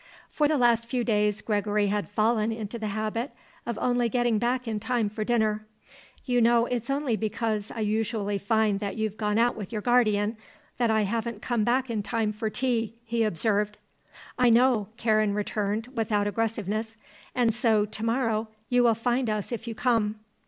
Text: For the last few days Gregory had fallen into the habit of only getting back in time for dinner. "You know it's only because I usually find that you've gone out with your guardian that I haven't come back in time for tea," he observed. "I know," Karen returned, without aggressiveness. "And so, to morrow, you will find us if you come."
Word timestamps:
For 0.31 0.47
the 0.47 0.57
last 0.57 0.87
few 0.87 1.03
days 1.03 1.41
Gregory 1.41 1.85
had 1.89 2.09
fallen 2.09 2.51
into 2.51 2.79
the 2.79 2.87
habit 2.87 3.33
of 3.67 3.77
only 3.79 4.09
getting 4.09 4.39
back 4.39 4.67
in 4.67 4.79
time 4.79 5.09
for 5.11 5.23
dinner. 5.23 5.63
"You 6.25 6.41
know 6.41 6.65
it's 6.65 6.89
only 6.89 7.15
because 7.15 7.69
I 7.69 7.81
usually 7.81 8.39
find 8.39 8.79
that 8.79 8.95
you've 8.97 9.15
gone 9.15 9.37
out 9.37 9.55
with 9.55 9.71
your 9.71 9.83
guardian 9.83 10.37
that 10.79 10.89
I 10.89 11.03
haven't 11.03 11.43
come 11.43 11.63
back 11.63 11.91
in 11.91 12.01
time 12.01 12.31
for 12.31 12.49
tea," 12.49 12.95
he 13.05 13.21
observed. 13.21 13.77
"I 14.39 14.49
know," 14.49 14.87
Karen 14.97 15.35
returned, 15.35 15.89
without 15.93 16.25
aggressiveness. 16.25 16.95
"And 17.35 17.53
so, 17.53 17.85
to 17.85 18.03
morrow, 18.03 18.47
you 18.69 18.81
will 18.83 18.95
find 18.95 19.29
us 19.29 19.51
if 19.51 19.67
you 19.67 19.75
come." 19.75 20.15